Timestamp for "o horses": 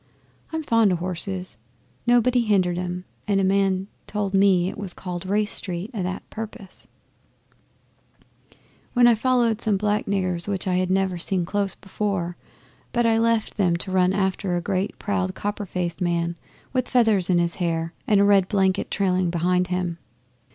0.91-1.59